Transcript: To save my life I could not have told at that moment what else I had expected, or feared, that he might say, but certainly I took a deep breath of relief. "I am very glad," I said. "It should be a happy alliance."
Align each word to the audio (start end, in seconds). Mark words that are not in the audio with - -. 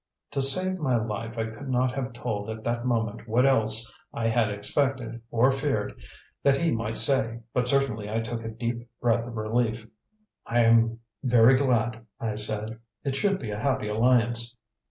To 0.31 0.41
save 0.41 0.79
my 0.79 0.95
life 0.95 1.37
I 1.37 1.45
could 1.51 1.69
not 1.69 1.91
have 1.93 2.11
told 2.13 2.49
at 2.49 2.63
that 2.63 2.87
moment 2.87 3.27
what 3.27 3.45
else 3.45 3.93
I 4.11 4.29
had 4.29 4.49
expected, 4.49 5.21
or 5.29 5.51
feared, 5.51 5.93
that 6.41 6.57
he 6.57 6.71
might 6.71 6.97
say, 6.97 7.41
but 7.53 7.67
certainly 7.67 8.09
I 8.09 8.19
took 8.19 8.43
a 8.43 8.49
deep 8.49 8.89
breath 8.99 9.27
of 9.27 9.37
relief. 9.37 9.85
"I 10.43 10.61
am 10.63 11.01
very 11.23 11.55
glad," 11.55 12.03
I 12.19 12.33
said. 12.33 12.79
"It 13.03 13.15
should 13.15 13.37
be 13.37 13.51
a 13.51 13.59
happy 13.59 13.89
alliance." 13.89 14.55